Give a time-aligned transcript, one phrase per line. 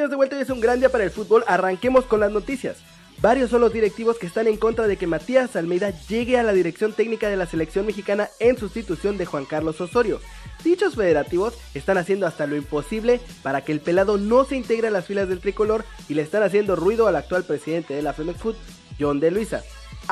[0.00, 2.78] bienvenidos de vuelta, hoy es un gran día para el fútbol, arranquemos con las noticias.
[3.20, 6.54] Varios son los directivos que están en contra de que Matías Almeida llegue a la
[6.54, 10.18] dirección técnica de la selección mexicana en sustitución de Juan Carlos Osorio.
[10.64, 14.90] Dichos federativos están haciendo hasta lo imposible para que el pelado no se integre a
[14.90, 18.40] las filas del tricolor y le están haciendo ruido al actual presidente de la Femex
[18.40, 18.56] Food,
[18.98, 19.62] John de Luisa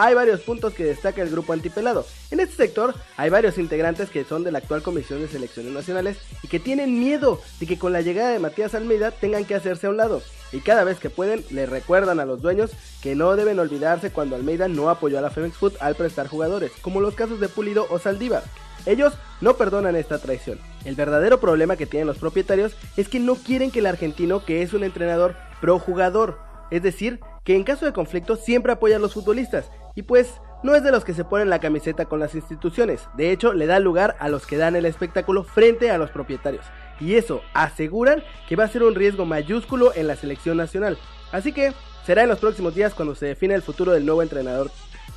[0.00, 2.06] hay varios puntos que destaca el grupo antipelado.
[2.30, 6.18] En este sector hay varios integrantes que son de la actual Comisión de Selecciones Nacionales
[6.44, 9.88] y que tienen miedo de que con la llegada de Matías Almeida tengan que hacerse
[9.88, 10.22] a un lado.
[10.52, 12.70] Y cada vez que pueden le recuerdan a los dueños
[13.02, 16.70] que no deben olvidarse cuando Almeida no apoyó a la Femex Food al prestar jugadores,
[16.80, 18.44] como los casos de Pulido o Saldívar.
[18.86, 20.60] Ellos no perdonan esta traición.
[20.84, 24.62] El verdadero problema que tienen los propietarios es que no quieren que el argentino, que
[24.62, 26.38] es un entrenador pro jugador,
[26.70, 30.76] es decir, que en caso de conflicto siempre apoya a los futbolistas y pues no
[30.76, 33.80] es de los que se ponen la camiseta con las instituciones, de hecho le da
[33.80, 36.64] lugar a los que dan el espectáculo frente a los propietarios.
[37.00, 40.96] Y eso aseguran que va a ser un riesgo mayúsculo en la selección nacional.
[41.32, 41.72] Así que
[42.06, 44.70] será en los próximos días cuando se define el futuro del nuevo entrenador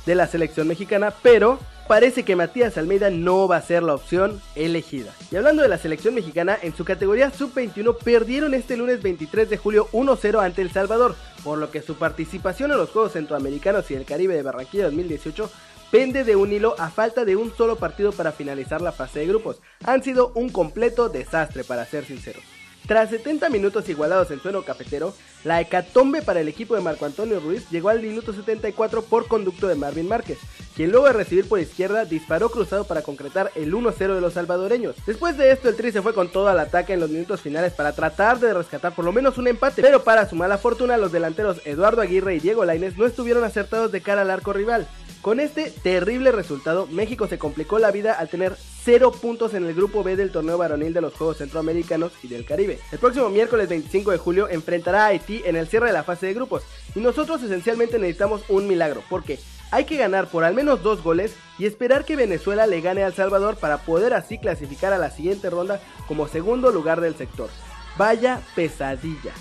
[0.06, 1.58] de la selección mexicana, pero
[1.88, 5.12] parece que Matías Almeida no va a ser la opción elegida.
[5.30, 9.58] Y hablando de la selección mexicana, en su categoría sub-21 perdieron este lunes 23 de
[9.58, 13.94] julio 1-0 ante El Salvador, por lo que su participación en los Juegos Centroamericanos y
[13.94, 15.50] el Caribe de Barranquilla 2018
[15.90, 19.26] pende de un hilo a falta de un solo partido para finalizar la fase de
[19.26, 19.60] grupos.
[19.84, 22.42] Han sido un completo desastre para ser sinceros.
[22.86, 27.38] Tras 70 minutos igualados en suelo cafetero, la hecatombe para el equipo de Marco Antonio
[27.38, 30.38] Ruiz llegó al minuto 74 por conducto de Marvin Márquez,
[30.74, 34.96] quien luego de recibir por izquierda disparó cruzado para concretar el 1-0 de los salvadoreños.
[35.06, 37.72] Después de esto el Tri se fue con todo al ataque en los minutos finales
[37.72, 41.12] para tratar de rescatar por lo menos un empate, pero para su mala fortuna los
[41.12, 44.88] delanteros Eduardo Aguirre y Diego Lainez no estuvieron acertados de cara al arco rival.
[45.22, 49.72] Con este terrible resultado, México se complicó la vida al tener 0 puntos en el
[49.72, 52.80] grupo B del torneo varonil de los Juegos Centroamericanos y del Caribe.
[52.90, 56.26] El próximo miércoles 25 de julio enfrentará a Haití en el cierre de la fase
[56.26, 56.64] de grupos
[56.96, 59.38] y nosotros esencialmente necesitamos un milagro porque
[59.70, 63.06] hay que ganar por al menos dos goles y esperar que Venezuela le gane a
[63.06, 67.48] El Salvador para poder así clasificar a la siguiente ronda como segundo lugar del sector.
[67.96, 69.32] Vaya pesadilla.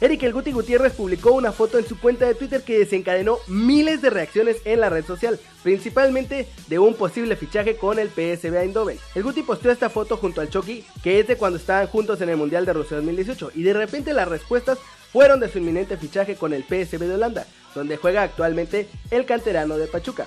[0.00, 4.00] Eric El Guti Gutiérrez publicó una foto en su cuenta de Twitter que desencadenó miles
[4.00, 8.98] de reacciones en la red social, principalmente de un posible fichaje con el PSV Eindhoven.
[9.14, 12.30] El Guti posteó esta foto junto al Chucky, que es de cuando estaban juntos en
[12.30, 14.78] el Mundial de Rusia 2018, y de repente las respuestas
[15.12, 19.76] fueron de su inminente fichaje con el PSV de Holanda, donde juega actualmente el canterano
[19.76, 20.26] de Pachuca.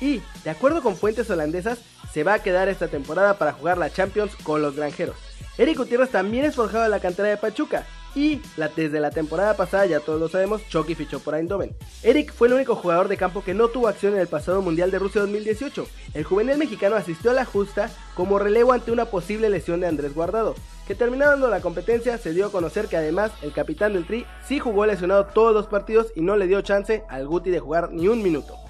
[0.00, 1.80] Y, de acuerdo con fuentes holandesas,
[2.12, 5.16] se va a quedar esta temporada para jugar la Champions con los granjeros.
[5.58, 8.40] Eric Gutiérrez también es forjado en la cantera de Pachuca, y
[8.76, 11.74] desde la temporada pasada, ya todos lo sabemos, Chucky fichó por Eindhoven.
[12.02, 14.90] Eric fue el único jugador de campo que no tuvo acción en el pasado Mundial
[14.90, 15.86] de Rusia 2018.
[16.14, 20.14] El juvenil mexicano asistió a la justa como relevo ante una posible lesión de Andrés
[20.14, 20.54] Guardado,
[20.86, 24.58] que terminando la competencia se dio a conocer que además el capitán del Tri sí
[24.58, 28.08] jugó lesionado todos los partidos y no le dio chance al Guti de jugar ni
[28.08, 28.63] un minuto.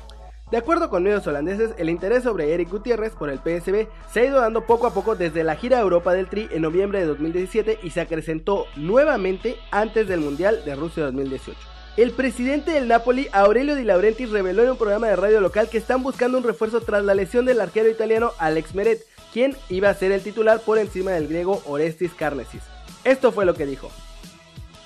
[0.55, 4.25] De acuerdo con medios holandeses, el interés sobre Eric Gutiérrez por el PSB se ha
[4.25, 7.81] ido dando poco a poco desde la gira Europa del Tri en noviembre de 2017
[7.83, 11.59] y se acrecentó nuevamente antes del Mundial de Rusia 2018.
[11.97, 15.79] El presidente del Napoli, Aurelio Di Laurentiis, reveló en un programa de radio local que
[15.79, 19.95] están buscando un refuerzo tras la lesión del arquero italiano Alex Meret, quien iba a
[19.95, 22.63] ser el titular por encima del griego Orestis Carnesis.
[23.03, 23.91] Esto fue lo que dijo.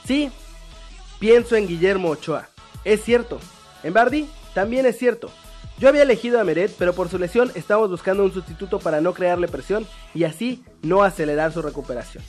[0.06, 0.30] Sí,
[1.18, 2.48] pienso en Guillermo Ochoa.
[2.84, 3.38] Es cierto.
[3.82, 5.30] En Bardi también es cierto.
[5.78, 9.14] Yo había elegido a Meret, pero por su lesión estamos buscando un sustituto para no
[9.14, 12.24] crearle presión y así no acelerar su recuperación.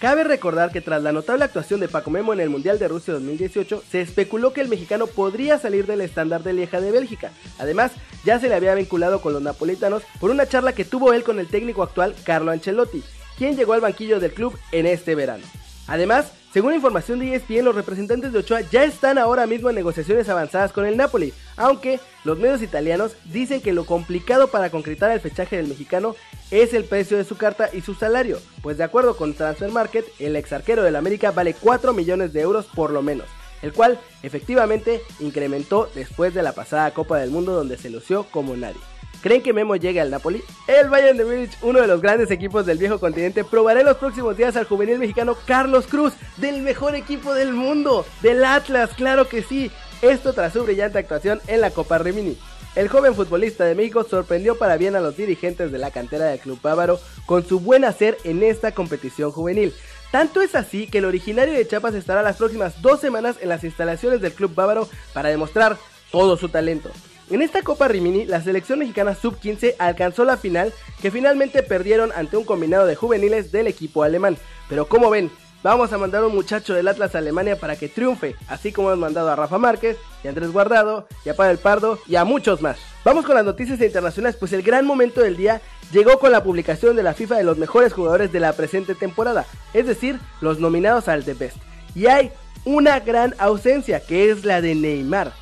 [0.00, 3.14] Cabe recordar que tras la notable actuación de Paco Memo en el Mundial de Rusia
[3.14, 7.32] 2018, se especuló que el mexicano podría salir del estándar de Lieja de Bélgica.
[7.58, 7.92] Además,
[8.24, 11.38] ya se le había vinculado con los napolitanos por una charla que tuvo él con
[11.38, 13.02] el técnico actual Carlo Ancelotti,
[13.36, 15.44] quien llegó al banquillo del club en este verano.
[15.86, 20.28] Además, según información de ESPN, los representantes de Ochoa ya están ahora mismo en negociaciones
[20.28, 25.20] avanzadas con el Napoli, aunque los medios italianos dicen que lo complicado para concretar el
[25.20, 26.14] fechaje del mexicano
[26.50, 30.06] es el precio de su carta y su salario, pues de acuerdo con Transfer Market,
[30.18, 33.26] el ex arquero del América vale 4 millones de euros por lo menos,
[33.62, 38.56] el cual efectivamente incrementó después de la pasada Copa del Mundo donde se lució como
[38.56, 38.80] nadie.
[39.22, 40.42] ¿Creen que Memo llegue al Napoli?
[40.68, 43.96] El Bayern de Múnich, uno de los grandes equipos del viejo continente, probará en los
[43.96, 49.28] próximos días al juvenil mexicano Carlos Cruz, del mejor equipo del mundo, del Atlas, claro
[49.28, 49.72] que sí.
[50.02, 52.36] Esto tras su brillante actuación en la Copa Rimini.
[52.74, 56.38] El joven futbolista de México sorprendió para bien a los dirigentes de la cantera del
[56.38, 59.72] club bávaro con su buen hacer en esta competición juvenil.
[60.12, 63.64] Tanto es así que el originario de Chiapas estará las próximas dos semanas en las
[63.64, 65.78] instalaciones del club bávaro para demostrar
[66.12, 66.90] todo su talento.
[67.30, 72.36] En esta Copa Rimini, la selección mexicana sub-15 alcanzó la final que finalmente perdieron ante
[72.36, 74.36] un combinado de juveniles del equipo alemán.
[74.68, 75.30] Pero como ven,
[75.70, 79.00] vamos a mandar un muchacho del Atlas a Alemania para que triunfe, así como hemos
[79.00, 82.62] mandado a Rafa Márquez, y a Andrés Guardado, y a Padre Pardo, y a muchos
[82.62, 82.78] más.
[83.04, 85.60] Vamos con las noticias internacionales, pues el gran momento del día
[85.92, 89.44] llegó con la publicación de la FIFA de los mejores jugadores de la presente temporada,
[89.74, 91.56] es decir, los nominados al The Best.
[91.96, 92.30] Y hay
[92.64, 95.32] una gran ausencia, que es la de Neymar.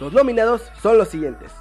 [0.00, 1.52] Los nominados son los siguientes.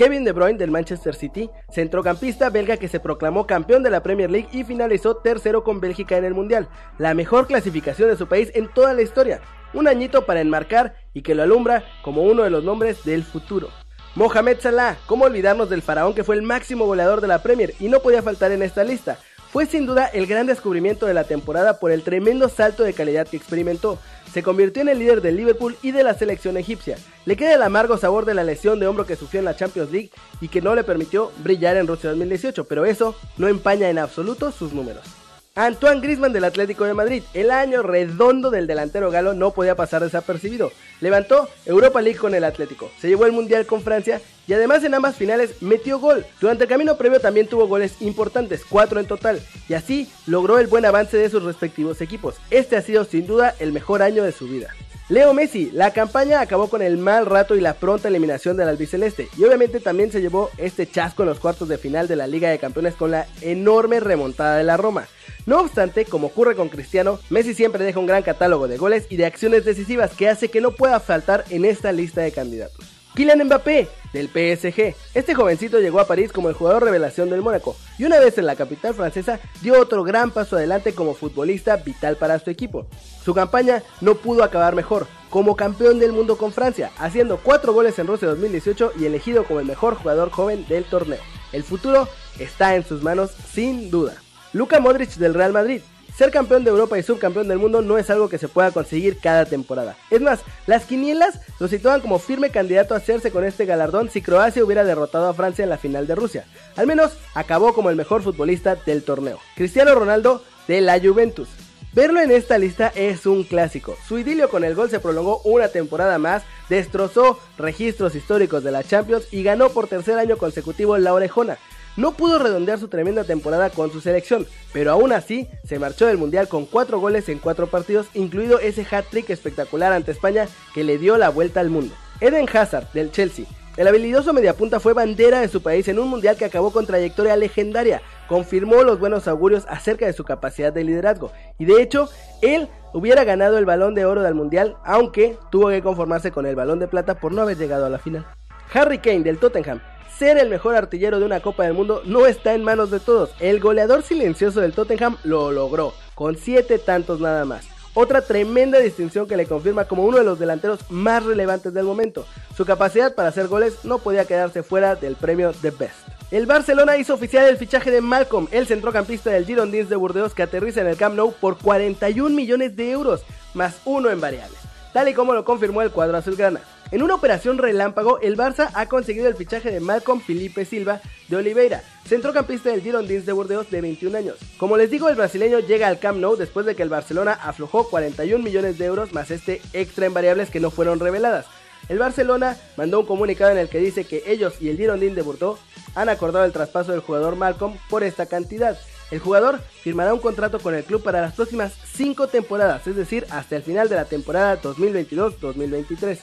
[0.00, 4.30] Kevin De Bruyne del Manchester City, centrocampista belga que se proclamó campeón de la Premier
[4.30, 8.50] League y finalizó tercero con Bélgica en el Mundial, la mejor clasificación de su país
[8.54, 9.42] en toda la historia,
[9.74, 13.68] un añito para enmarcar y que lo alumbra como uno de los nombres del futuro.
[14.14, 17.88] Mohamed Salah, ¿cómo olvidarnos del faraón que fue el máximo goleador de la Premier y
[17.88, 19.18] no podía faltar en esta lista?
[19.52, 23.26] Fue sin duda el gran descubrimiento de la temporada por el tremendo salto de calidad
[23.26, 23.98] que experimentó.
[24.32, 26.98] Se convirtió en el líder del Liverpool y de la selección egipcia.
[27.24, 29.90] Le queda el amargo sabor de la lesión de hombro que sufrió en la Champions
[29.90, 30.10] League
[30.40, 34.52] y que no le permitió brillar en Rusia 2018, pero eso no empaña en absoluto
[34.52, 35.19] sus números.
[35.56, 40.00] Antoine Grisman del Atlético de Madrid, el año redondo del delantero galo no podía pasar
[40.00, 40.70] desapercibido.
[41.00, 44.94] Levantó Europa League con el Atlético, se llevó el Mundial con Francia y además en
[44.94, 46.24] ambas finales metió gol.
[46.40, 50.68] Durante el camino previo también tuvo goles importantes, cuatro en total, y así logró el
[50.68, 52.36] buen avance de sus respectivos equipos.
[52.50, 54.68] Este ha sido sin duda el mejor año de su vida.
[55.10, 59.28] Leo Messi, la campaña acabó con el mal rato y la pronta eliminación del albiceleste,
[59.36, 62.48] y obviamente también se llevó este chasco en los cuartos de final de la Liga
[62.48, 65.08] de Campeones con la enorme remontada de la Roma.
[65.46, 69.16] No obstante, como ocurre con Cristiano, Messi siempre deja un gran catálogo de goles y
[69.16, 72.89] de acciones decisivas que hace que no pueda faltar en esta lista de candidatos.
[73.14, 74.94] Kylian Mbappé, del PSG.
[75.14, 78.46] Este jovencito llegó a París como el jugador revelación del Mónaco y una vez en
[78.46, 82.86] la capital francesa dio otro gran paso adelante como futbolista vital para su equipo.
[83.24, 87.98] Su campaña no pudo acabar mejor, como campeón del mundo con Francia, haciendo 4 goles
[87.98, 91.20] en Rusia 2018 y elegido como el mejor jugador joven del torneo.
[91.52, 92.08] El futuro
[92.38, 94.14] está en sus manos sin duda.
[94.52, 95.82] Luka Modric del Real Madrid.
[96.20, 99.20] Ser campeón de Europa y subcampeón del mundo no es algo que se pueda conseguir
[99.20, 99.96] cada temporada.
[100.10, 104.20] Es más, las quinielas lo situaban como firme candidato a hacerse con este galardón si
[104.20, 106.44] Croacia hubiera derrotado a Francia en la final de Rusia.
[106.76, 109.38] Al menos acabó como el mejor futbolista del torneo.
[109.56, 111.48] Cristiano Ronaldo de la Juventus.
[111.94, 113.96] Verlo en esta lista es un clásico.
[114.06, 118.84] Su idilio con el gol se prolongó una temporada más, destrozó registros históricos de la
[118.84, 121.56] Champions y ganó por tercer año consecutivo la orejona.
[121.96, 126.18] No pudo redondear su tremenda temporada con su selección, pero aún así se marchó del
[126.18, 130.98] Mundial con 4 goles en 4 partidos, incluido ese hat-trick espectacular ante España que le
[130.98, 131.94] dio la vuelta al mundo.
[132.20, 133.46] Eden Hazard, del Chelsea.
[133.76, 137.36] El habilidoso mediapunta fue bandera de su país en un mundial que acabó con trayectoria
[137.36, 142.08] legendaria, confirmó los buenos augurios acerca de su capacidad de liderazgo, y de hecho,
[142.42, 146.56] él hubiera ganado el balón de oro del mundial, aunque tuvo que conformarse con el
[146.56, 148.26] balón de plata por no haber llegado a la final.
[148.72, 149.80] Harry Kane del Tottenham
[150.20, 153.30] ser el mejor artillero de una Copa del Mundo no está en manos de todos.
[153.40, 157.64] El goleador silencioso del Tottenham lo logró, con 7 tantos nada más.
[157.94, 162.26] Otra tremenda distinción que le confirma como uno de los delanteros más relevantes del momento.
[162.54, 165.96] Su capacidad para hacer goles no podía quedarse fuera del premio The Best.
[166.30, 170.42] El Barcelona hizo oficial el fichaje de Malcolm, el centrocampista del Girondins de Burdeos que
[170.42, 173.22] aterriza en el Camp Nou por 41 millones de euros,
[173.54, 174.58] más uno en variables,
[174.92, 176.60] tal y como lo confirmó el cuadro azulgrana.
[176.92, 181.36] En una operación relámpago, el Barça ha conseguido el fichaje de Malcolm Felipe Silva de
[181.36, 184.38] Oliveira, centrocampista del Girondins de Burdeos de 21 años.
[184.58, 187.88] Como les digo, el brasileño llega al Camp Nou después de que el Barcelona aflojó
[187.88, 191.46] 41 millones de euros más este extra en variables que no fueron reveladas.
[191.88, 195.22] El Barcelona mandó un comunicado en el que dice que ellos y el Girondins de
[195.22, 195.60] Burdeos
[195.94, 198.76] han acordado el traspaso del jugador Malcolm por esta cantidad.
[199.12, 203.26] El jugador firmará un contrato con el club para las próximas 5 temporadas, es decir,
[203.30, 206.18] hasta el final de la temporada 2022-2023.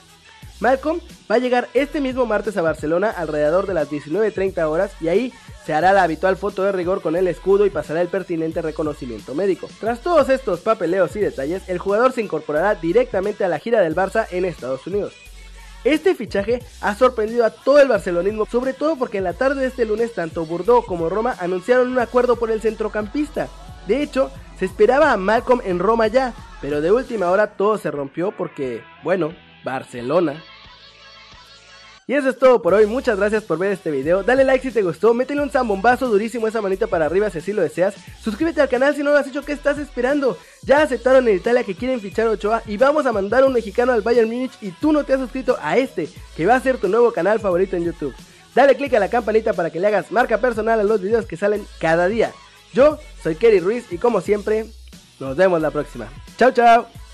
[0.59, 0.99] Malcolm
[1.29, 5.33] va a llegar este mismo martes a Barcelona alrededor de las 19.30 horas y ahí
[5.65, 9.35] se hará la habitual foto de rigor con el escudo y pasará el pertinente reconocimiento
[9.35, 9.67] médico.
[9.79, 13.95] Tras todos estos papeleos y detalles, el jugador se incorporará directamente a la gira del
[13.95, 15.13] Barça en Estados Unidos.
[15.83, 19.67] Este fichaje ha sorprendido a todo el barcelonismo, sobre todo porque en la tarde de
[19.67, 23.47] este lunes tanto Bordeaux como Roma anunciaron un acuerdo por el centrocampista.
[23.87, 27.91] De hecho, se esperaba a Malcolm en Roma ya, pero de última hora todo se
[27.91, 29.33] rompió porque, bueno,
[29.67, 30.41] Barcelona.
[32.09, 34.73] Y eso es todo por hoy, muchas gracias por ver este video, dale like si
[34.73, 38.61] te gustó, métele un zambombazo durísimo esa manita para arriba si así lo deseas, suscríbete
[38.61, 40.37] al canal si no lo has hecho, ¿qué estás esperando?
[40.61, 43.91] Ya aceptaron en Italia que quieren fichar a Ochoa y vamos a mandar un mexicano
[43.91, 46.07] al Bayern Munich y tú no te has suscrito a este,
[46.37, 48.15] que va a ser tu nuevo canal favorito en YouTube.
[48.55, 51.35] Dale click a la campanita para que le hagas marca personal a los videos que
[51.35, 52.31] salen cada día.
[52.71, 54.65] Yo soy Kerry Ruiz y como siempre,
[55.19, 56.07] nos vemos la próxima.
[56.37, 57.06] Chao, chao.